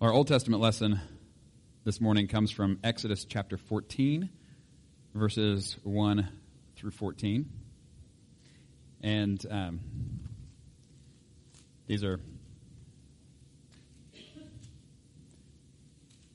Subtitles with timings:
[0.00, 1.00] Our Old Testament lesson
[1.84, 4.28] this morning comes from Exodus chapter 14,
[5.14, 6.28] verses 1
[6.74, 7.48] through 14.
[9.02, 9.80] And um,
[11.86, 12.18] these are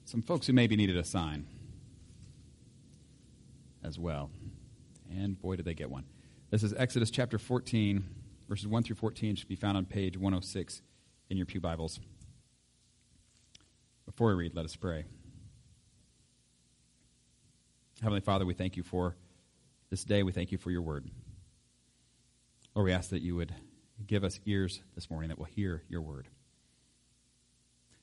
[0.05, 1.45] some folks who maybe needed a sign
[3.83, 4.31] as well.
[5.11, 6.05] And boy, did they get one.
[6.49, 8.05] This is Exodus chapter 14,
[8.47, 10.81] verses 1 through 14, should be found on page 106
[11.29, 11.99] in your Pew Bibles.
[14.19, 15.05] Before we read, let us pray.
[18.01, 19.15] Heavenly Father, we thank you for
[19.89, 20.23] this day.
[20.23, 21.09] We thank you for your word.
[22.75, 23.55] Lord, we ask that you would
[24.05, 26.27] give us ears this morning that will hear your word.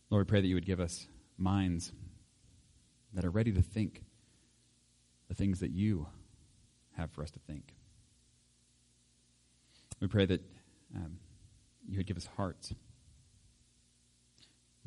[0.08, 1.06] Lord, we pray that you would give us
[1.36, 1.92] minds
[3.12, 4.02] that are ready to think
[5.28, 6.06] the things that you
[6.96, 7.74] have for us to think.
[10.00, 10.40] We pray that
[10.94, 11.18] um,
[11.86, 12.72] you would give us hearts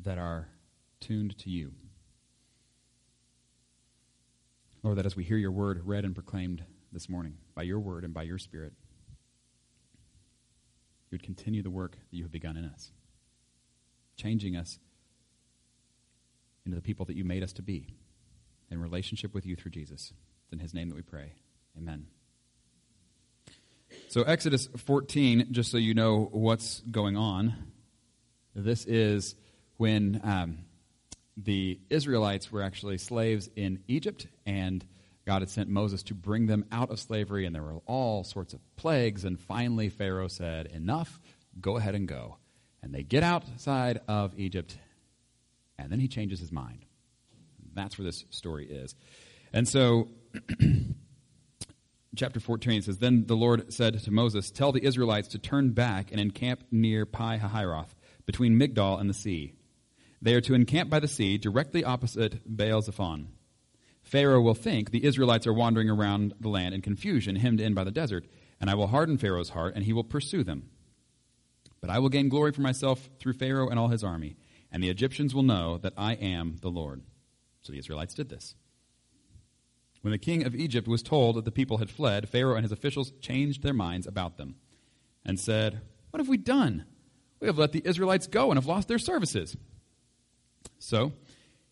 [0.00, 0.48] that are
[1.00, 1.72] tuned to you.
[4.82, 6.62] Lord, that as we hear your word read and proclaimed
[6.92, 8.72] this morning by your word and by your spirit,
[11.10, 12.92] you would continue the work that you have begun in us,
[14.16, 14.78] changing us
[16.64, 17.94] into the people that you made us to be
[18.70, 20.12] in relationship with you through Jesus.
[20.44, 21.32] It's in his name that we pray.
[21.76, 22.06] Amen.
[24.08, 27.54] So, Exodus 14, just so you know what's going on,
[28.54, 29.34] this is
[29.76, 30.58] when um,
[31.36, 34.84] the Israelites were actually slaves in Egypt, and
[35.26, 38.52] God had sent Moses to bring them out of slavery, and there were all sorts
[38.54, 39.24] of plagues.
[39.24, 41.20] And finally, Pharaoh said, Enough,
[41.60, 42.38] go ahead and go.
[42.82, 44.76] And they get outside of Egypt,
[45.78, 46.84] and then he changes his mind.
[47.74, 48.94] That's where this story is.
[49.52, 50.08] And so,
[52.16, 56.10] chapter 14 says Then the Lord said to Moses, Tell the Israelites to turn back
[56.10, 57.94] and encamp near Pi Hahiroth,
[58.26, 59.54] between Migdol and the sea.
[60.22, 63.28] They are to encamp by the sea, directly opposite Baal Zephon.
[64.02, 67.84] Pharaoh will think the Israelites are wandering around the land in confusion, hemmed in by
[67.84, 68.26] the desert,
[68.60, 70.68] and I will harden Pharaoh's heart, and he will pursue them.
[71.80, 74.36] But I will gain glory for myself through Pharaoh and all his army,
[74.70, 77.02] and the Egyptians will know that I am the Lord.
[77.62, 78.54] So the Israelites did this.
[80.02, 82.72] When the king of Egypt was told that the people had fled, Pharaoh and his
[82.72, 84.56] officials changed their minds about them
[85.24, 86.84] and said, What have we done?
[87.38, 89.56] We have let the Israelites go and have lost their services.
[90.78, 91.12] So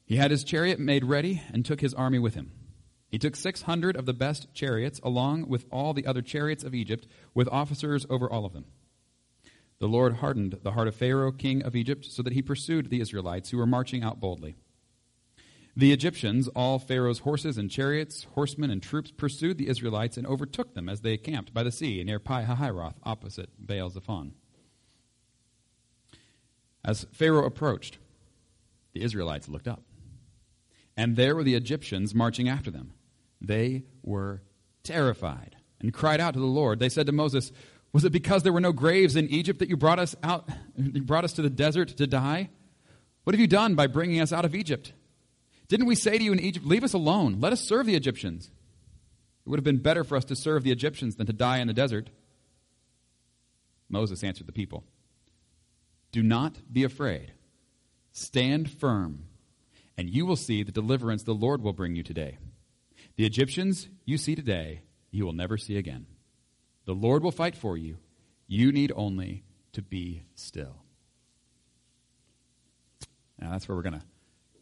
[0.05, 2.53] he had his chariot made ready and took his army with him.
[3.11, 7.07] He took 600 of the best chariots, along with all the other chariots of Egypt,
[7.35, 8.67] with officers over all of them.
[9.79, 13.01] The Lord hardened the heart of Pharaoh, king of Egypt, so that he pursued the
[13.01, 14.57] Israelites, who were marching out boldly.
[15.77, 20.75] The Egyptians, all Pharaoh's horses and chariots, horsemen and troops, pursued the Israelites and overtook
[20.75, 24.33] them as they camped by the sea near Pi Hahiroth, opposite Baal Zephon.
[26.85, 27.99] As Pharaoh approached,
[28.99, 29.83] the Israelites looked up.
[30.97, 32.95] And there were the Egyptians marching after them.
[33.41, 34.43] They were
[34.83, 36.81] terrified and cried out to the Lord.
[36.81, 37.53] They said to Moses,
[37.93, 41.03] Was it because there were no graves in Egypt that you brought us out, you
[41.03, 42.51] brought us to the desert to die?
[43.23, 44.93] What have you done by bringing us out of Egypt?
[45.69, 48.51] Didn't we say to you in Egypt, Leave us alone, let us serve the Egyptians?
[49.47, 51.69] It would have been better for us to serve the Egyptians than to die in
[51.69, 52.11] the desert.
[53.89, 54.85] Moses answered the people,
[56.11, 57.33] Do not be afraid.
[58.19, 59.27] Stand firm,
[59.97, 62.39] and you will see the deliverance the Lord will bring you today.
[63.15, 66.07] The Egyptians you see today, you will never see again.
[66.85, 67.99] The Lord will fight for you.
[68.49, 70.83] You need only to be still.
[73.39, 74.07] Now, that's where we're going to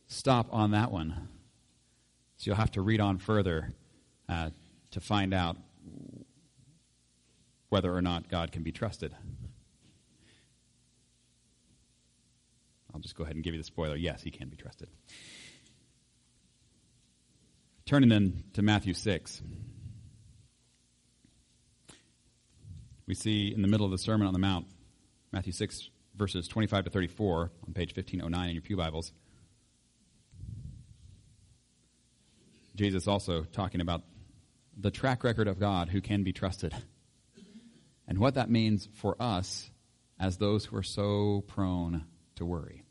[0.06, 1.28] stop on that one.
[2.36, 3.72] So you'll have to read on further
[4.28, 4.50] uh,
[4.90, 5.56] to find out
[7.70, 9.14] whether or not God can be trusted.
[12.96, 13.94] I'll just go ahead and give you the spoiler.
[13.94, 14.88] Yes, he can be trusted.
[17.84, 19.42] Turning then to Matthew 6.
[23.06, 24.66] We see in the middle of the Sermon on the Mount,
[25.30, 29.12] Matthew 6, verses 25 to 34, on page 1509 in your Pew Bibles.
[32.76, 34.04] Jesus also talking about
[34.74, 36.74] the track record of God who can be trusted
[38.08, 39.70] and what that means for us
[40.18, 42.06] as those who are so prone
[42.36, 42.85] to worry.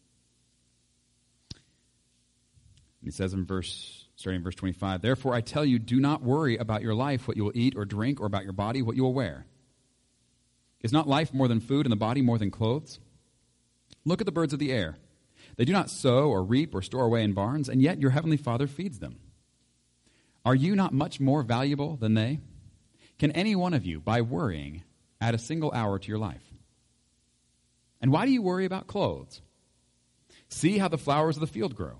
[3.05, 6.57] He says in verse, starting in verse 25, Therefore I tell you, do not worry
[6.57, 9.03] about your life, what you will eat or drink, or about your body, what you
[9.03, 9.45] will wear.
[10.81, 12.99] Is not life more than food, and the body more than clothes?
[14.05, 14.97] Look at the birds of the air.
[15.55, 18.37] They do not sow or reap or store away in barns, and yet your heavenly
[18.37, 19.19] Father feeds them.
[20.43, 22.39] Are you not much more valuable than they?
[23.19, 24.83] Can any one of you, by worrying,
[25.21, 26.43] add a single hour to your life?
[28.01, 29.41] And why do you worry about clothes?
[30.49, 31.99] See how the flowers of the field grow.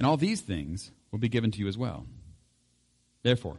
[0.00, 2.06] and all these things will be given to you as well.
[3.22, 3.58] Therefore,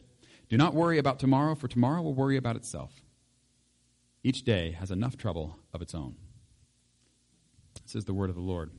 [0.49, 2.91] do not worry about tomorrow, for tomorrow will worry about itself.
[4.23, 6.15] Each day has enough trouble of its own.
[7.83, 8.71] This is the word of the Lord.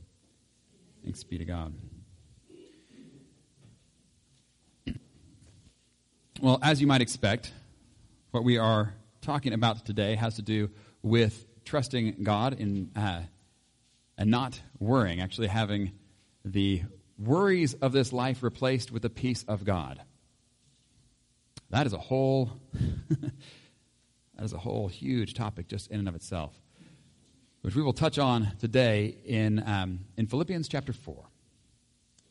[1.05, 1.73] Thanks be to God.
[6.41, 7.53] Well, as you might expect,
[8.31, 10.69] what we are talking about today has to do
[11.01, 13.21] with trusting God in, uh,
[14.17, 15.93] and not worrying, actually having
[16.43, 16.83] the
[17.25, 20.01] worries of this life replaced with the peace of God.
[21.69, 22.51] That is a whole
[23.09, 26.53] that is a whole huge topic just in and of itself,
[27.61, 31.25] which we will touch on today in um, in Philippians chapter four,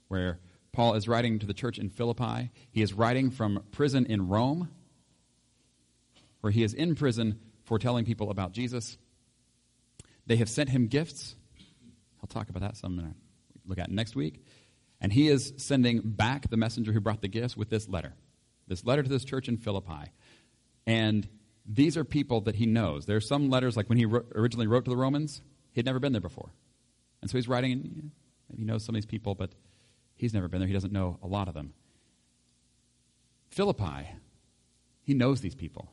[0.08, 0.38] where
[0.72, 2.50] Paul is writing to the church in Philippi.
[2.70, 4.70] He is writing from prison in Rome,
[6.40, 8.96] where he is in prison for telling people about Jesus.
[10.26, 11.34] They have sent him gifts.
[12.22, 13.16] I'll talk about that some minute.
[13.66, 14.44] Look at next week.
[15.02, 18.14] And he is sending back the messenger who brought the gifts with this letter.
[18.68, 20.12] This letter to this church in Philippi.
[20.86, 21.28] And
[21.66, 23.04] these are people that he knows.
[23.04, 25.86] There are some letters, like when he wrote, originally wrote to the Romans, he had
[25.86, 26.52] never been there before.
[27.20, 28.12] And so he's writing,
[28.48, 29.50] and he knows some of these people, but
[30.14, 30.68] he's never been there.
[30.68, 31.74] He doesn't know a lot of them.
[33.50, 34.08] Philippi,
[35.02, 35.90] he knows these people.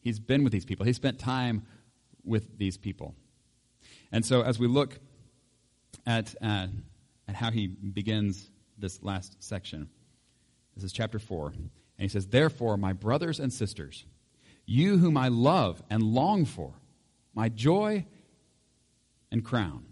[0.00, 0.86] He's been with these people.
[0.86, 1.66] He spent time
[2.24, 3.14] with these people.
[4.10, 4.98] And so as we look
[6.06, 6.68] at, uh,
[7.28, 9.88] at how he begins this last section,
[10.74, 11.48] this is chapter 4.
[11.48, 14.04] And he says, Therefore, my brothers and sisters,
[14.66, 16.74] you whom I love and long for,
[17.34, 18.06] my joy
[19.30, 19.84] and crown,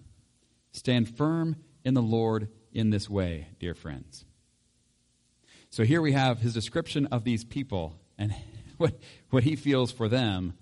[0.72, 4.24] stand firm in the Lord in this way, dear friends.
[5.70, 8.34] So here we have his description of these people and
[8.76, 8.98] what,
[9.30, 10.54] what he feels for them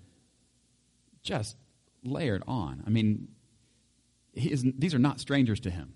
[1.21, 1.57] just
[2.03, 2.83] layered on.
[2.85, 3.29] I mean,
[4.33, 5.93] is, these are not strangers to him.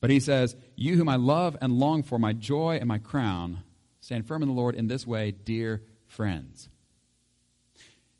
[0.00, 3.62] But he says, You whom I love and long for, my joy and my crown,
[4.00, 6.68] stand firm in the Lord in this way, dear friends.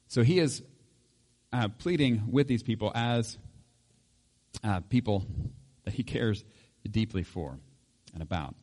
[0.08, 0.62] So he is
[1.52, 3.38] uh, pleading with these people as
[4.64, 5.24] uh, people
[5.84, 6.44] that he cares
[6.90, 7.58] deeply for
[8.14, 8.54] and about.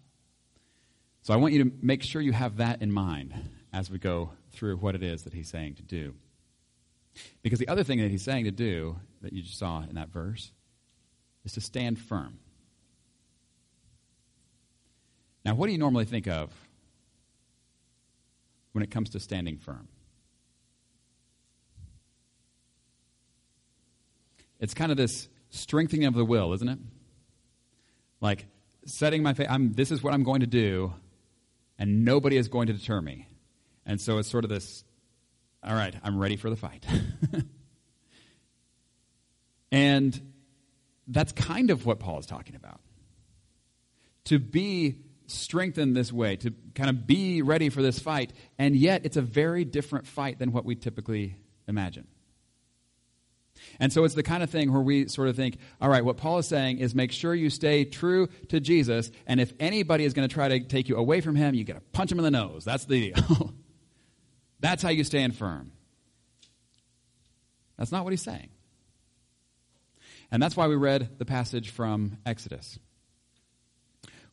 [1.22, 3.34] So I want you to make sure you have that in mind
[3.74, 6.14] as we go through what it is that he's saying to do.
[7.42, 10.10] Because the other thing that he's saying to do, that you just saw in that
[10.10, 10.52] verse,
[11.44, 12.40] is to stand firm.
[15.46, 16.52] Now, what do you normally think of
[18.72, 19.88] when it comes to standing firm?
[24.60, 26.80] It's kind of this strengthening of the will, isn't it?
[28.22, 28.48] Like
[28.86, 30.94] setting my face, I'm, this is what I'm going to do,
[31.78, 33.28] and nobody is going to deter me.
[33.86, 34.84] And so it's sort of this,
[35.64, 36.84] all right, I'm ready for the fight.
[39.72, 40.20] and
[41.08, 42.80] that's kind of what Paul is talking about.
[44.26, 49.06] To be strengthened this way, to kind of be ready for this fight, and yet
[49.06, 52.08] it's a very different fight than what we typically imagine.
[53.80, 56.18] And so it's the kind of thing where we sort of think, all right, what
[56.18, 60.14] Paul is saying is make sure you stay true to Jesus, and if anybody is
[60.14, 62.26] going to try to take you away from him, you got to punch him in
[62.26, 62.66] the nose.
[62.66, 63.54] That's the deal.
[64.60, 65.72] That's how you stand firm.
[67.78, 68.50] That's not what he's saying.
[70.32, 72.80] And that's why we read the passage from Exodus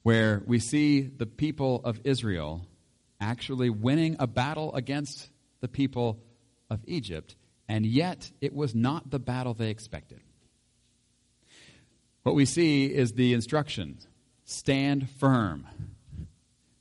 [0.03, 2.67] where we see the people of Israel
[3.21, 5.29] actually winning a battle against
[5.61, 6.21] the people
[6.69, 7.37] of Egypt,
[7.69, 10.21] and yet it was not the battle they expected.
[12.23, 14.07] What we see is the instructions
[14.45, 15.67] stand firm,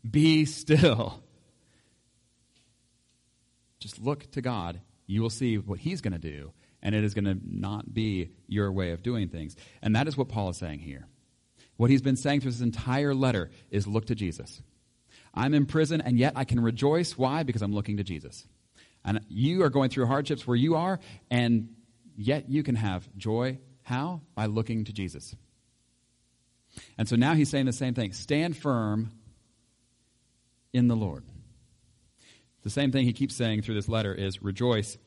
[0.10, 1.24] be still.
[3.80, 4.82] Just look to God.
[5.08, 6.52] You will see what He's going to do,
[6.82, 9.56] and it is going to not be your way of doing things.
[9.82, 11.08] And that is what Paul is saying here.
[11.82, 14.62] What he's been saying through this entire letter is look to Jesus.
[15.34, 17.18] I'm in prison, and yet I can rejoice.
[17.18, 17.42] Why?
[17.42, 18.46] Because I'm looking to Jesus.
[19.04, 21.00] And you are going through hardships where you are,
[21.32, 21.70] and
[22.16, 23.58] yet you can have joy.
[23.82, 24.22] How?
[24.36, 25.36] By looking to Jesus.
[27.00, 29.14] And so now he's saying the same thing stand firm
[30.74, 31.24] in the Lord.
[32.62, 35.00] The same thing he keeps saying through this letter is rejoice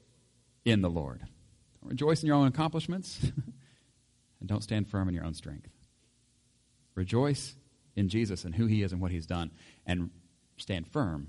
[0.65, 1.21] in the Lord.
[1.21, 3.21] Don't rejoice in your own accomplishments.
[4.41, 5.69] and don't stand firm in your own strength.
[6.95, 7.55] Rejoice
[7.97, 9.51] in Jesus and who he is and what he's done,
[9.87, 10.11] and
[10.57, 11.29] stand firm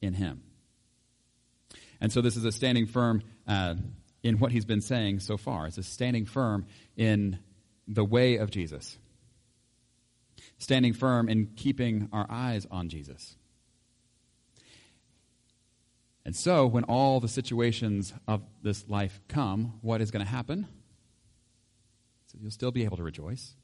[0.00, 0.42] in him.
[2.00, 3.74] And so this is a standing firm uh,
[4.22, 5.66] in what he's been saying so far.
[5.66, 6.66] It's a standing firm
[6.96, 7.38] in
[7.86, 8.98] the way of Jesus,
[10.58, 13.36] standing firm in keeping our eyes on Jesus.
[16.24, 20.68] And so, when all the situations of this life come, what is going to happen?
[22.26, 23.56] So you'll still be able to rejoice,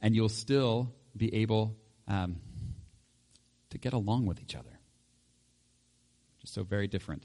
[0.00, 1.76] and you'll still be able
[2.08, 2.36] um,
[3.70, 4.78] to get along with each other.
[6.40, 7.24] Just so very different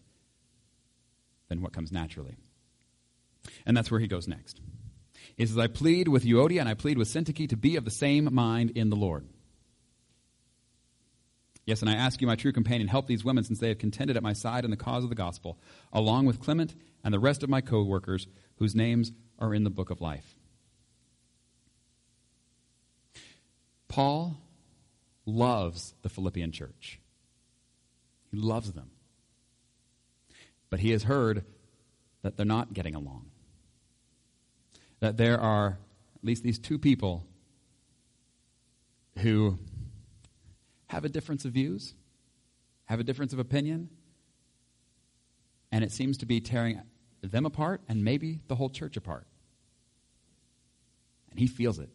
[1.47, 2.35] than what comes naturally.
[3.65, 4.59] And that's where he goes next.
[5.37, 7.91] He says, I plead with Euodia and I plead with Syntyche to be of the
[7.91, 9.27] same mind in the Lord.
[11.65, 14.17] Yes, and I ask you, my true companion, help these women since they have contended
[14.17, 15.57] at my side in the cause of the gospel,
[15.91, 19.71] along with Clement and the rest of my co workers whose names are in the
[19.71, 20.35] book of life.
[23.87, 24.37] Paul
[25.25, 26.99] loves the Philippian church,
[28.31, 28.89] he loves them.
[30.69, 31.45] But he has heard
[32.21, 33.27] that they're not getting along.
[34.99, 35.77] That there are
[36.15, 37.25] at least these two people
[39.19, 39.57] who
[40.87, 41.93] have a difference of views,
[42.85, 43.89] have a difference of opinion,
[45.71, 46.81] and it seems to be tearing
[47.21, 49.27] them apart and maybe the whole church apart.
[51.29, 51.89] And he feels it.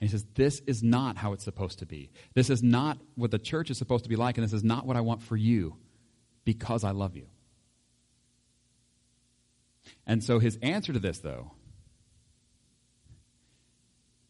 [0.00, 2.10] And he says, This is not how it's supposed to be.
[2.34, 4.86] This is not what the church is supposed to be like, and this is not
[4.86, 5.76] what I want for you
[6.44, 7.26] because I love you.
[10.06, 11.52] And so his answer to this, though,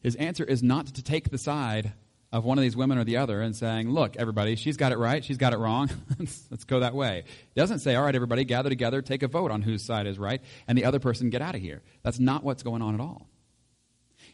[0.02, 1.92] his answer is not to take the side
[2.32, 4.98] of one of these women or the other and saying, look, everybody, she's got it
[4.98, 5.90] right, she's got it wrong.
[6.18, 7.24] Let's go that way.
[7.54, 10.18] He doesn't say, all right, everybody, gather together, take a vote on whose side is
[10.18, 11.82] right, and the other person get out of here.
[12.02, 13.29] That's not what's going on at all.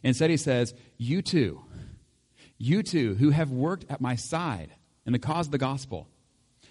[0.02, 1.62] Instead, he says, you two,
[2.58, 4.72] you two who have worked at my side
[5.04, 6.08] in the cause of the gospel,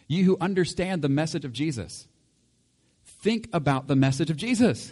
[0.08, 2.08] you who understand the message of Jesus,
[3.06, 4.92] think about the message of Jesus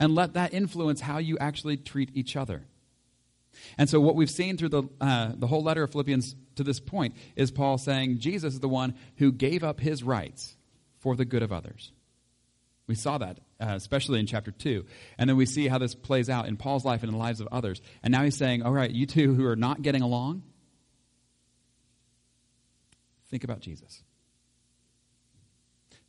[0.00, 2.62] and let that influence how you actually treat each other.
[3.76, 6.80] And so, what we've seen through the, uh, the whole letter of Philippians to this
[6.80, 10.56] point is Paul saying Jesus is the one who gave up his rights
[10.98, 11.92] for the good of others.
[12.86, 14.84] We saw that, uh, especially in chapter 2.
[15.18, 17.40] And then we see how this plays out in Paul's life and in the lives
[17.40, 17.80] of others.
[18.02, 20.42] And now he's saying, all right, you two who are not getting along,
[23.30, 24.02] think about Jesus.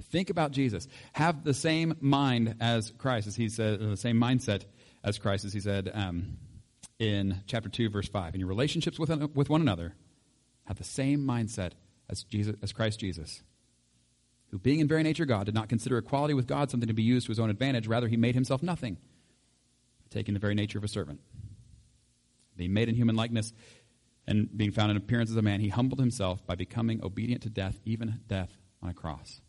[0.03, 0.87] Think about Jesus.
[1.13, 4.63] Have the same mind as Christ, as he said, the same mindset
[5.03, 5.91] as Christ, as he said.
[5.93, 6.37] Um,
[6.99, 8.33] in chapter 2, verse 5.
[8.33, 9.95] In your relationships with, with one another,
[10.65, 11.71] have the same mindset
[12.09, 13.41] as, Jesus, as Christ Jesus,
[14.53, 17.01] who, being in very nature God, did not consider equality with God something to be
[17.01, 17.87] used to his own advantage.
[17.87, 18.97] Rather, he made himself nothing,
[20.11, 21.21] taking the very nature of a servant.
[22.55, 23.51] Being made in human likeness
[24.27, 27.49] and being found in appearance as a man, he humbled himself by becoming obedient to
[27.49, 29.41] death, even death on a cross.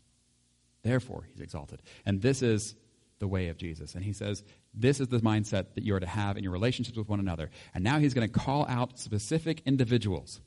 [0.81, 1.83] Therefore, he's exalted.
[2.03, 2.73] And this is
[3.19, 3.93] the way of Jesus.
[3.93, 4.43] And he says,
[4.73, 7.51] this is the mindset that you are to have in your relationships with one another.
[7.75, 10.41] And now he's going to call out specific individuals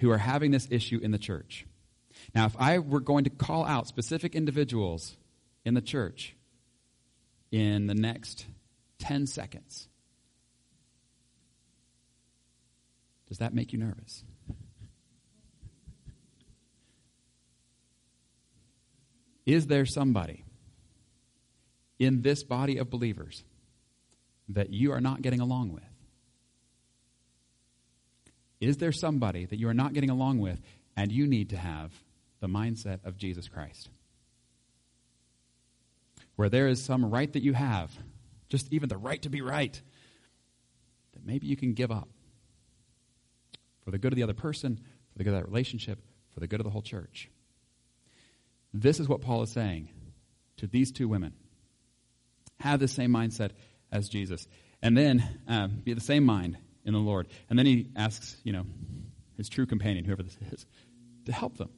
[0.00, 1.64] who are having this issue in the church.
[2.34, 5.16] Now, if I were going to call out specific individuals
[5.64, 6.34] in the church
[7.50, 8.46] in the next
[9.00, 9.88] 10 seconds,
[13.28, 14.24] does that make you nervous?
[19.44, 20.44] Is there somebody
[21.98, 23.44] in this body of believers
[24.48, 25.82] that you are not getting along with?
[28.60, 30.60] Is there somebody that you are not getting along with
[30.96, 31.92] and you need to have
[32.42, 33.88] the mindset of Jesus Christ?
[36.36, 37.90] Where there is some right that you have,
[38.48, 39.80] just even the right to be right,
[41.14, 42.08] that maybe you can give up
[43.84, 44.76] for the good of the other person,
[45.12, 46.00] for the good of that relationship,
[46.34, 47.30] for the good of the whole church.
[48.74, 49.88] This is what Paul is saying
[50.56, 51.34] to these two women.
[52.58, 53.50] Have the same mindset
[53.92, 54.48] as Jesus.
[54.82, 57.28] And then um, be the same mind in the Lord.
[57.48, 58.64] And then he asks, you know,
[59.36, 60.66] his true companion, whoever this is,
[61.26, 61.70] to help them.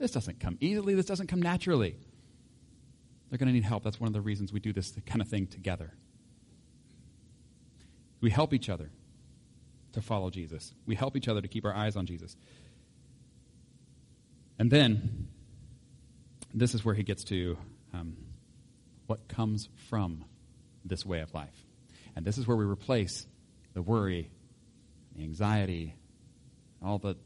[0.00, 1.94] This doesn't come easily, this doesn't come naturally.
[3.28, 3.84] They're going to need help.
[3.84, 5.92] That's one of the reasons we do this kind of thing together.
[8.22, 8.90] We help each other
[9.92, 12.34] to follow Jesus, we help each other to keep our eyes on Jesus.
[14.58, 15.28] And then
[16.54, 17.58] this is where he gets to
[17.92, 18.16] um,
[19.06, 20.24] what comes from
[20.84, 21.66] this way of life.
[22.16, 23.26] And this is where we replace
[23.74, 24.30] the worry,
[25.16, 25.94] the anxiety,
[26.84, 27.16] all the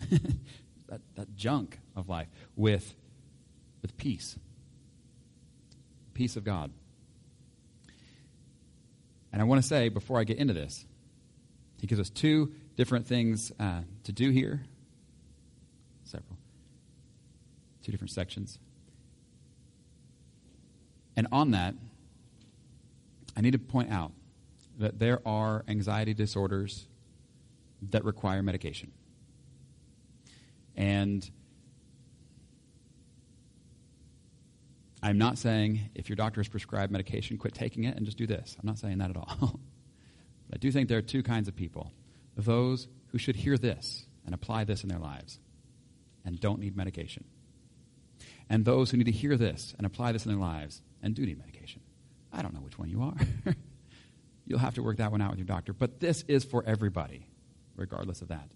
[0.88, 2.94] that, that junk of life with,
[3.82, 4.36] with peace.
[6.14, 6.70] Peace of God.
[9.32, 10.84] And I want to say, before I get into this,
[11.80, 14.64] he gives us two different things uh, to do here.
[16.04, 16.38] Several.
[17.82, 18.58] Two different sections.
[21.16, 21.74] And on that,
[23.36, 24.12] I need to point out
[24.78, 26.86] that there are anxiety disorders
[27.90, 28.92] that require medication.
[30.78, 31.28] And
[35.02, 38.28] I'm not saying if your doctor has prescribed medication, quit taking it and just do
[38.28, 38.56] this.
[38.58, 39.60] I'm not saying that at all.
[40.52, 41.92] I do think there are two kinds of people
[42.36, 45.40] those who should hear this and apply this in their lives
[46.24, 47.24] and don't need medication,
[48.48, 51.26] and those who need to hear this and apply this in their lives and do
[51.26, 51.80] need medication.
[52.32, 53.16] I don't know which one you are.
[54.46, 55.72] You'll have to work that one out with your doctor.
[55.72, 57.26] But this is for everybody,
[57.74, 58.48] regardless of that.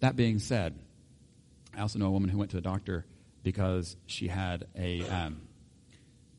[0.00, 0.78] That being said,
[1.78, 3.06] I also know a woman who went to a doctor
[3.44, 5.42] because she had a um,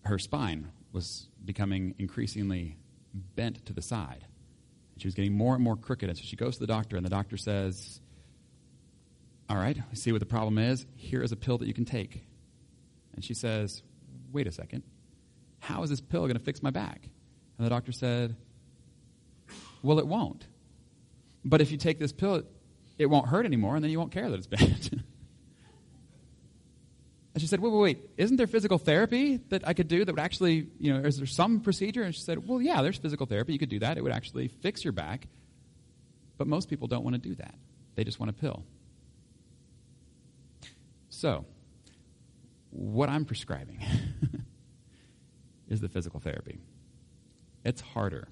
[0.04, 2.78] her spine was becoming increasingly
[3.14, 4.26] bent to the side.
[4.98, 7.06] She was getting more and more crooked, and so she goes to the doctor, and
[7.06, 8.02] the doctor says,
[9.50, 10.86] "All right, I see what the problem is.
[10.98, 12.26] Here is a pill that you can take."
[13.16, 13.82] And she says,
[14.34, 14.84] "Wait a second,
[15.60, 17.08] how is this pill going to fix my back?"
[17.58, 18.36] And the doctor said,
[19.84, 20.48] "Well, it won't.
[21.46, 22.44] But if you take this pill,
[22.98, 24.90] it won't hurt anymore, and then you won't care that it's bent."
[27.40, 30.12] And she said, wait, wait, wait, isn't there physical therapy that I could do that
[30.12, 32.04] would actually, you know, is there some procedure?
[32.04, 33.54] And she said, well, yeah, there's physical therapy.
[33.54, 33.98] You could do that.
[33.98, 35.30] It would actually fix your back.
[36.38, 37.56] But most people don't want to do that,
[37.96, 38.66] they just want a pill.
[41.08, 41.46] So,
[42.72, 43.86] what I'm prescribing
[45.70, 46.60] is the physical therapy.
[47.64, 48.28] It's harder,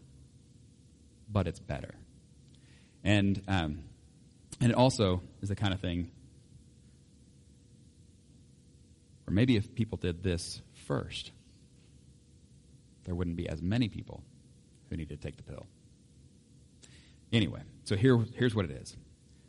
[1.31, 1.95] but it's better.
[3.05, 3.85] And, um,
[4.59, 6.11] and it also is the kind of thing
[9.27, 11.31] Or maybe if people did this first,
[13.03, 14.23] there wouldn't be as many people
[14.89, 15.65] who need to take the pill.
[17.33, 18.95] Anyway, so here, here's what it is.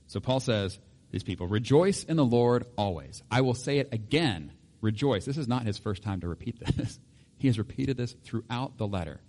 [0.08, 0.78] So Paul says,
[1.10, 3.22] these people, rejoice in the Lord always.
[3.30, 5.24] I will say it again, rejoice.
[5.24, 6.98] This is not his first time to repeat this.
[7.40, 9.20] He has repeated this throughout the letter.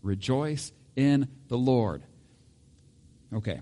[0.00, 2.04] Rejoice in the Lord.
[3.34, 3.60] Okay,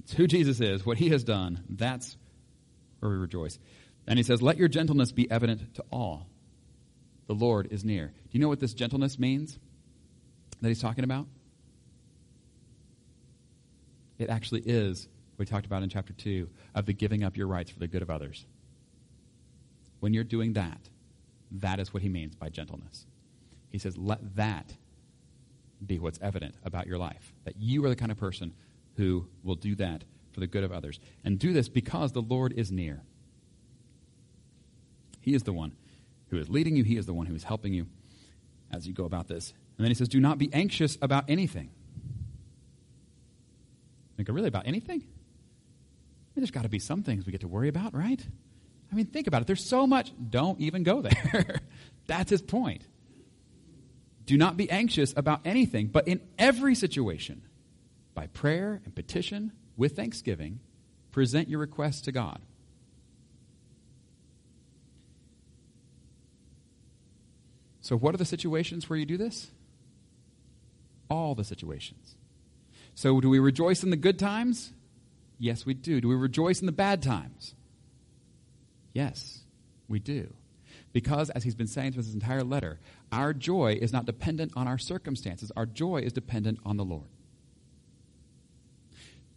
[0.00, 1.62] it's who Jesus is, what he has done.
[1.68, 2.16] That's
[2.98, 3.56] where we rejoice.
[4.06, 6.26] And he says, Let your gentleness be evident to all.
[7.26, 8.06] The Lord is near.
[8.06, 9.58] Do you know what this gentleness means
[10.60, 11.26] that he's talking about?
[14.18, 17.70] It actually is we talked about in chapter 2 of the giving up your rights
[17.70, 18.46] for the good of others.
[20.00, 20.88] When you're doing that,
[21.50, 23.06] that is what he means by gentleness.
[23.70, 24.72] He says, let that
[25.84, 27.34] be what's evident about your life.
[27.44, 28.54] That you are the kind of person
[28.96, 30.98] who will do that for the good of others.
[31.24, 33.02] And do this because the Lord is near.
[35.26, 35.72] He is the one
[36.30, 37.88] who is leading you, He is the one who is helping you
[38.70, 39.52] as you go about this.
[39.76, 41.70] And then He says, Do not be anxious about anything.
[44.16, 45.00] Think, really, about anything?
[45.00, 48.24] I mean, there's got to be some things we get to worry about, right?
[48.90, 49.48] I mean, think about it.
[49.48, 50.12] There's so much.
[50.30, 51.60] Don't even go there.
[52.06, 52.86] That's his point.
[54.26, 57.42] Do not be anxious about anything, but in every situation,
[58.14, 60.60] by prayer and petition, with thanksgiving,
[61.10, 62.40] present your requests to God.
[67.86, 69.52] So, what are the situations where you do this?
[71.08, 72.16] All the situations.
[72.96, 74.72] So, do we rejoice in the good times?
[75.38, 76.00] Yes, we do.
[76.00, 77.54] Do we rejoice in the bad times?
[78.92, 79.42] Yes,
[79.86, 80.34] we do.
[80.92, 82.80] Because, as he's been saying through this entire letter,
[83.12, 87.06] our joy is not dependent on our circumstances, our joy is dependent on the Lord.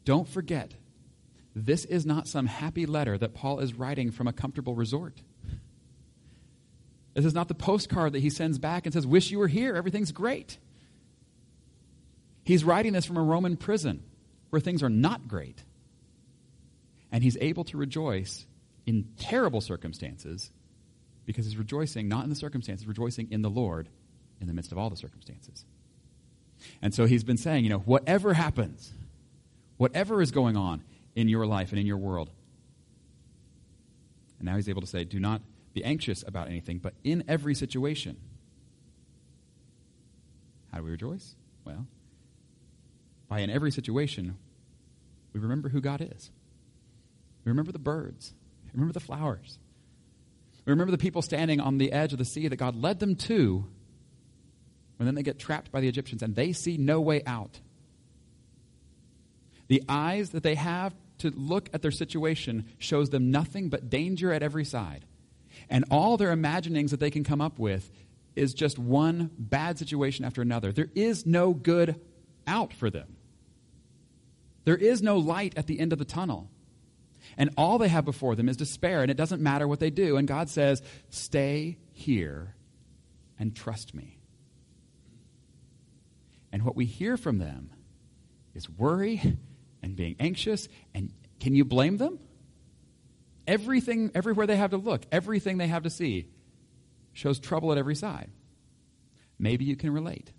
[0.06, 0.74] Don't forget,
[1.56, 5.22] this is not some happy letter that Paul is writing from a comfortable resort.
[7.13, 9.76] This is not the postcard that he sends back and says, Wish you were here,
[9.76, 10.58] everything's great.
[12.43, 14.04] He's writing this from a Roman prison
[14.50, 15.63] where things are not great.
[17.12, 18.45] And he's able to rejoice
[18.86, 20.52] in terrible circumstances
[21.26, 23.88] because he's rejoicing not in the circumstances, rejoicing in the Lord
[24.41, 25.65] in the midst of all the circumstances.
[26.82, 28.91] And so he's been saying, you know, whatever happens,
[29.78, 30.84] whatever is going on
[31.15, 32.30] in your life and in your world.
[34.39, 35.41] And now he's able to say, do not
[35.80, 38.18] be anxious about anything, but in every situation.
[40.72, 41.36] How do we rejoice?
[41.65, 41.88] Well,
[43.28, 44.38] by in every situation,
[45.34, 46.32] we remember who God is.
[47.46, 48.34] We remember the birds.
[48.65, 49.58] We remember the flowers.
[50.65, 53.15] We remember the people standing on the edge of the sea that God led them
[53.15, 53.65] to
[54.98, 57.62] when then they get trapped by the Egyptians and they see no way out.
[59.68, 64.34] The eyes that they have to look at their situation shows them nothing but danger
[64.34, 65.06] at every side.
[65.69, 67.89] And all their imaginings that they can come up with
[68.36, 70.71] is just one bad situation after another.
[70.71, 71.99] There is no good
[72.47, 73.17] out for them.
[74.65, 76.49] There is no light at the end of the tunnel.
[77.38, 80.17] And all they have before them is despair, and it doesn't matter what they do.
[80.17, 82.55] And God says, Stay here
[83.38, 84.19] and trust me.
[86.51, 87.69] And what we hear from them
[88.55, 89.38] is worry
[89.82, 90.67] and being anxious.
[90.93, 92.19] And can you blame them?
[93.47, 96.28] Everything, everywhere they have to look, everything they have to see
[97.13, 98.30] shows trouble at every side.
[99.38, 100.32] Maybe you can relate.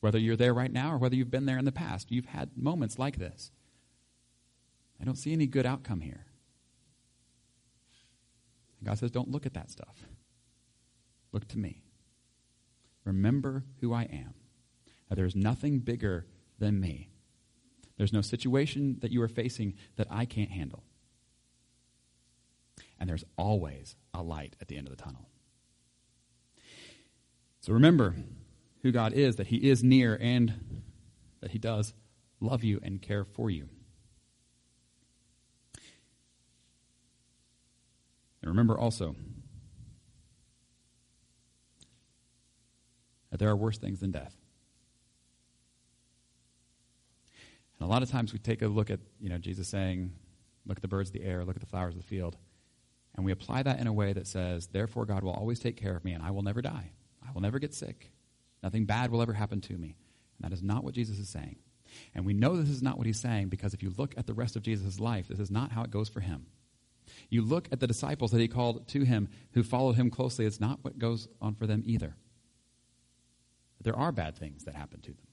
[0.00, 2.56] Whether you're there right now or whether you've been there in the past, you've had
[2.56, 3.52] moments like this.
[5.00, 6.26] I don't see any good outcome here.
[8.78, 10.06] And God says, Don't look at that stuff.
[11.32, 11.82] Look to me.
[13.04, 14.34] Remember who I am.
[15.10, 16.26] Now, there's nothing bigger
[16.58, 17.10] than me.
[17.96, 20.84] There's no situation that you are facing that I can't handle.
[23.02, 25.28] And there's always a light at the end of the tunnel.
[27.60, 28.14] So remember
[28.82, 30.84] who God is, that He is near, and
[31.40, 31.94] that He does
[32.38, 33.68] love you and care for you.
[38.40, 39.16] And remember also
[43.32, 44.36] that there are worse things than death.
[47.80, 50.12] And a lot of times we take a look at, you know, Jesus saying,
[50.66, 52.36] look at the birds of the air, look at the flowers of the field,
[53.14, 55.96] and we apply that in a way that says, therefore God will always take care
[55.96, 56.92] of me and I will never die.
[57.26, 58.10] I will never get sick.
[58.62, 59.96] Nothing bad will ever happen to me.
[60.38, 61.56] And that is not what Jesus is saying.
[62.14, 64.34] And we know this is not what he's saying because if you look at the
[64.34, 66.46] rest of Jesus' life, this is not how it goes for him.
[67.28, 70.60] You look at the disciples that he called to him who followed him closely, it's
[70.60, 72.16] not what goes on for them either.
[73.82, 75.26] There are bad things that happen to them.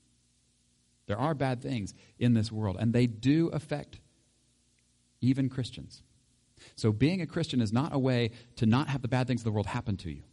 [1.06, 4.00] There are bad things in this world, and they do affect
[5.22, 6.04] even Christians.
[6.76, 9.46] So, being a Christian is not a way to not have the bad things of
[9.46, 10.24] the world happen to you.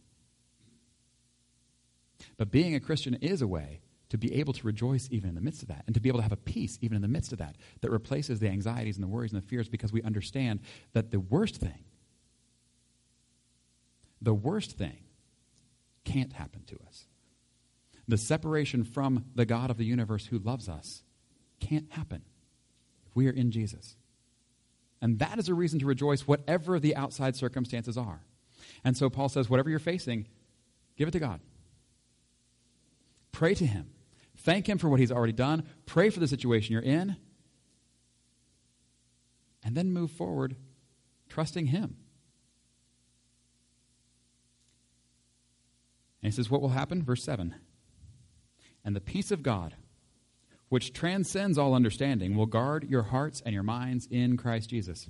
[2.37, 5.41] But being a Christian is a way to be able to rejoice even in the
[5.41, 7.33] midst of that and to be able to have a peace even in the midst
[7.33, 10.61] of that that replaces the anxieties and the worries and the fears because we understand
[10.93, 11.83] that the worst thing,
[14.21, 15.03] the worst thing
[16.05, 17.05] can't happen to us.
[18.07, 21.03] The separation from the God of the universe who loves us
[21.59, 22.21] can't happen
[23.05, 23.97] if we are in Jesus.
[25.01, 28.21] And that is a reason to rejoice, whatever the outside circumstances are.
[28.83, 30.27] And so Paul says, whatever you're facing,
[30.97, 31.39] give it to God.
[33.31, 33.91] Pray to Him.
[34.37, 35.63] Thank Him for what He's already done.
[35.85, 37.15] Pray for the situation you're in.
[39.63, 40.55] And then move forward
[41.29, 41.97] trusting Him.
[46.21, 47.03] And he says, What will happen?
[47.03, 47.53] Verse 7
[48.83, 49.75] And the peace of God,
[50.69, 55.09] which transcends all understanding, will guard your hearts and your minds in Christ Jesus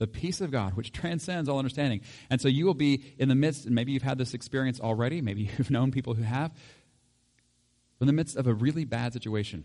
[0.00, 2.00] the peace of God, which transcends all understanding.
[2.30, 5.20] And so you will be in the midst, and maybe you've had this experience already,
[5.20, 6.52] maybe you've known people who have,
[8.00, 9.62] in the midst of a really bad situation.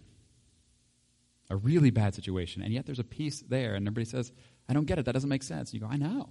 [1.50, 2.62] A really bad situation.
[2.62, 4.32] And yet there's a peace there, and everybody says,
[4.68, 5.06] I don't get it.
[5.06, 5.72] That doesn't make sense.
[5.72, 6.30] And you go, I know.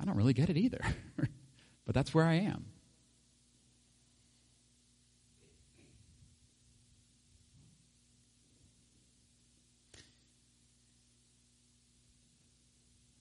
[0.00, 0.80] I don't really get it either.
[1.86, 2.64] but that's where I am.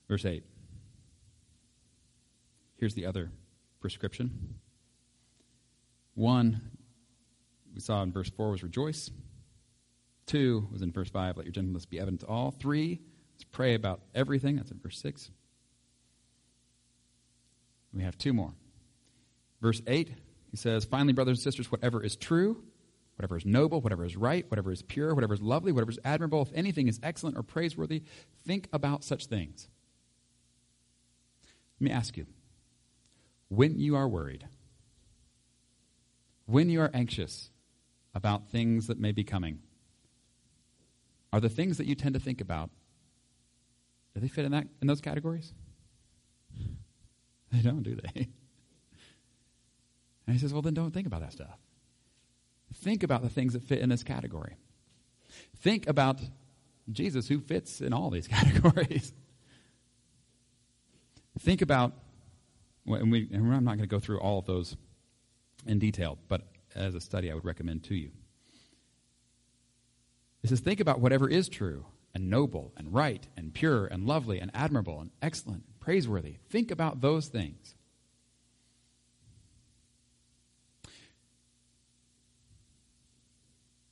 [0.07, 0.43] Verse 8.
[2.77, 3.31] Here's the other
[3.79, 4.55] prescription.
[6.13, 6.61] One,
[7.73, 9.11] we saw in verse 4 was rejoice.
[10.25, 12.51] Two was in verse 5, let your gentleness be evident to all.
[12.51, 12.99] Three,
[13.33, 14.57] let's pray about everything.
[14.57, 15.31] That's in verse 6.
[17.93, 18.53] We have two more.
[19.61, 20.11] Verse 8,
[20.51, 22.63] he says, Finally, brothers and sisters, whatever is true,
[23.15, 26.41] whatever is noble, whatever is right, whatever is pure, whatever is lovely, whatever is admirable,
[26.41, 28.03] if anything is excellent or praiseworthy,
[28.45, 29.69] think about such things.
[31.79, 32.25] Let me ask you
[33.49, 34.47] when you are worried,
[36.45, 37.49] when you are anxious
[38.15, 39.59] about things that may be coming,
[41.31, 42.69] are the things that you tend to think about,
[44.13, 45.53] do they fit in, that, in those categories?
[47.51, 48.27] They don't, do they?
[50.25, 51.57] And he says, well, then don't think about that stuff.
[52.75, 54.57] Think about the things that fit in this category.
[55.57, 56.19] Think about
[56.91, 59.13] Jesus, who fits in all these categories.
[61.39, 61.93] Think about,
[62.85, 64.75] and, we, and I'm not going to go through all of those
[65.65, 66.41] in detail, but
[66.75, 68.11] as a study, I would recommend to you.
[70.43, 74.39] It says, think about whatever is true and noble and right and pure and lovely
[74.39, 76.37] and admirable and excellent and praiseworthy.
[76.49, 77.75] Think about those things.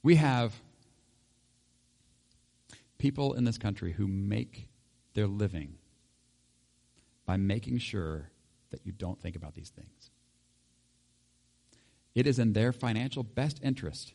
[0.01, 0.53] We have
[2.97, 4.67] people in this country who make
[5.13, 5.77] their living
[7.25, 8.29] by making sure
[8.71, 10.11] that you don't think about these things.
[12.13, 14.13] It is in their financial best interest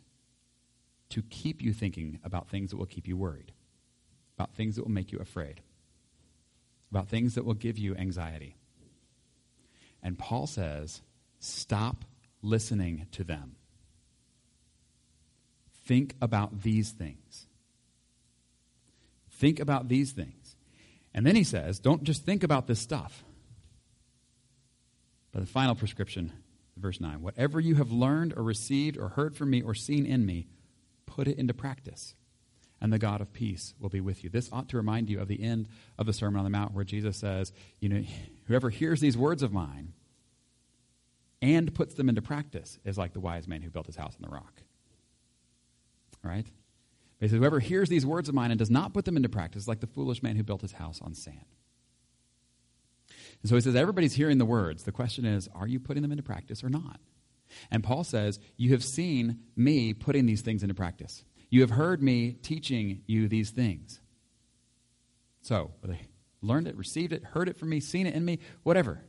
[1.11, 3.53] to keep you thinking about things that will keep you worried,
[4.39, 5.61] about things that will make you afraid,
[6.91, 8.57] about things that will give you anxiety.
[10.03, 11.03] And Paul says,
[11.41, 12.05] stop
[12.43, 13.57] listening to them.
[15.85, 17.47] Think about these things.
[19.31, 20.40] Think about these things.
[21.15, 23.25] And then he says, don't just think about this stuff.
[25.33, 26.33] But the final prescription,
[26.77, 30.27] verse 9 whatever you have learned or received or heard from me or seen in
[30.27, 30.49] me,
[31.07, 32.15] put it into practice,
[32.81, 34.31] and the God of peace will be with you.
[34.31, 35.69] This ought to remind you of the end
[35.99, 38.05] of the Sermon on the Mount where Jesus says, You know,
[38.47, 39.93] whoever hears these words of mine
[41.43, 44.29] and puts them into practice is like the wise man who built his house on
[44.29, 44.63] the rock
[46.23, 46.47] right?
[47.21, 49.69] He says, Whoever hears these words of mine and does not put them into practice,
[49.69, 51.37] like the foolish man who built his house on sand.
[53.43, 54.85] And so he says, Everybody's hearing the words.
[54.85, 57.01] The question is, are you putting them into practice or not?
[57.71, 61.25] And Paul says, You have seen me putting these things into practice.
[61.51, 64.01] You have heard me teaching you these things.
[65.43, 66.01] So, they
[66.43, 69.03] learned it, received it, heard it from me, seen it in me, whatever,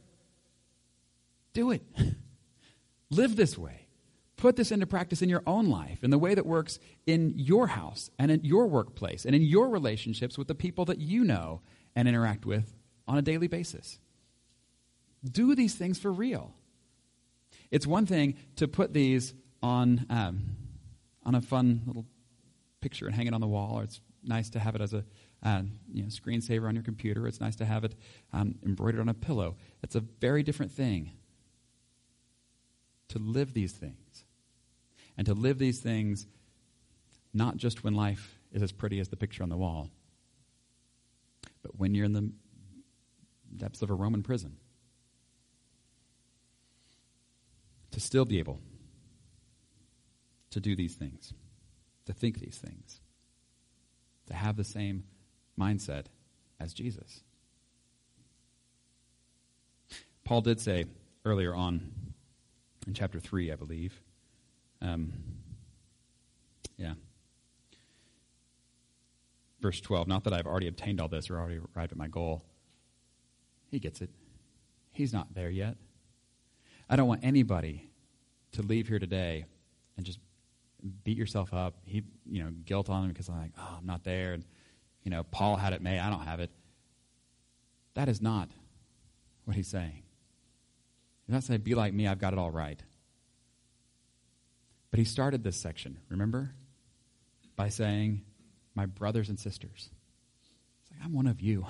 [1.54, 1.84] do it.
[3.10, 3.81] Live this way.
[4.42, 7.68] Put this into practice in your own life, in the way that works in your
[7.68, 11.62] house and in your workplace and in your relationships with the people that you know
[11.96, 12.74] and interact with
[13.08, 14.00] on a daily basis.
[15.24, 16.56] Do these things for real.
[17.70, 20.56] It's one thing to put these on, um,
[21.24, 22.08] on a fun little
[22.82, 25.06] picture and hang it on the wall, or it's nice to have it as a
[25.44, 25.62] uh,
[25.94, 27.28] you know, screensaver on your computer.
[27.28, 27.94] It's nice to have it
[28.34, 29.58] um, embroidered on a pillow.
[29.84, 31.12] It's a very different thing
[33.10, 34.01] to live these things
[35.18, 36.28] and to live these things
[37.34, 39.90] not just when life is as pretty as the picture on the wall,
[41.64, 42.32] but when you're in the
[43.56, 44.58] depths of a Roman prison.
[47.92, 48.60] To still be able
[50.52, 51.34] to do these things,
[52.06, 53.02] to think these things,
[54.28, 55.04] to have the same
[55.60, 56.06] mindset
[56.60, 57.22] as Jesus.
[60.24, 60.86] Paul did say
[61.26, 61.92] earlier on
[62.88, 64.02] in chapter 3, I believe,
[64.82, 65.14] um,
[66.78, 66.94] yeah.
[69.62, 72.44] Verse 12, not that I've already obtained all this or already arrived at my goal.
[73.70, 74.10] He gets it.
[74.92, 75.78] He's not there yet.
[76.90, 77.90] I don't want anybody
[78.54, 79.46] to leave here today
[79.96, 80.20] and just
[81.04, 84.04] beat yourself up, heap, you know, guilt on them because I'm like, oh, I'm not
[84.04, 84.34] there.
[84.34, 84.44] And,
[85.04, 86.50] you know, Paul had it made, I don't have it.
[87.94, 88.50] That is not
[89.46, 90.04] what he's saying.
[91.26, 92.82] He's not saying, be like me, I've got it all right.
[94.92, 96.52] But he started this section, remember?
[97.56, 98.22] By saying,
[98.76, 99.90] My brothers and sisters.
[100.82, 101.66] It's like, I'm one of you.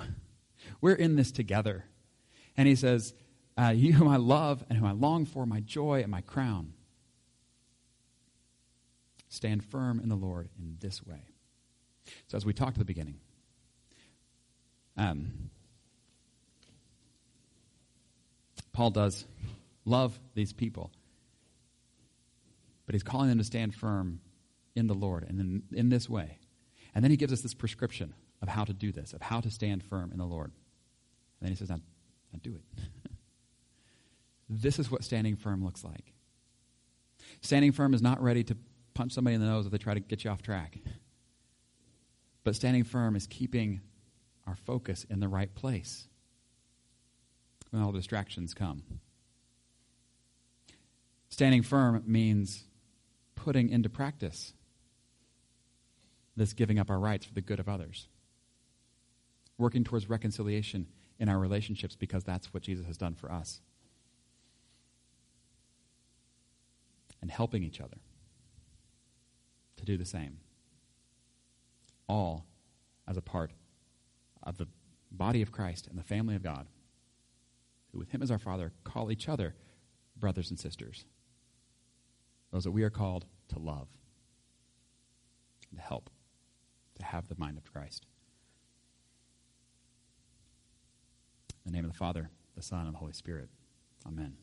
[0.80, 1.84] We're in this together.
[2.56, 3.14] And he says,
[3.56, 6.74] uh, You whom I love and whom I long for, my joy and my crown.
[9.28, 11.28] Stand firm in the Lord in this way.
[12.26, 13.18] So, as we talked at the beginning,
[14.96, 15.50] um,
[18.72, 19.24] Paul does
[19.84, 20.90] love these people
[22.86, 24.20] but he's calling them to stand firm
[24.74, 26.38] in the Lord and in, in this way.
[26.94, 29.50] And then he gives us this prescription of how to do this, of how to
[29.50, 30.50] stand firm in the Lord.
[31.40, 31.80] And then he says, now,
[32.32, 32.82] now do it.
[34.48, 36.12] this is what standing firm looks like.
[37.40, 38.56] Standing firm is not ready to
[38.94, 40.78] punch somebody in the nose if they try to get you off track.
[42.44, 43.80] But standing firm is keeping
[44.46, 46.08] our focus in the right place
[47.70, 48.82] when all distractions come.
[51.28, 52.64] Standing firm means
[53.34, 54.52] putting into practice
[56.36, 58.08] this giving up our rights for the good of others.
[59.58, 60.86] Working towards reconciliation
[61.18, 63.60] in our relationships because that's what Jesus has done for us.
[67.20, 67.98] And helping each other
[69.76, 70.38] to do the same.
[72.08, 72.46] All
[73.06, 73.52] as a part
[74.42, 74.66] of the
[75.10, 76.66] body of Christ and the family of God,
[77.92, 79.54] who with Him as our Father call each other
[80.16, 81.04] brothers and sisters
[82.52, 83.88] those that we are called to love,
[85.74, 86.10] to help,
[86.98, 88.06] to have the mind of Christ.
[91.64, 93.48] In the name of the Father, the Son, and the Holy Spirit.
[94.06, 94.36] Amen.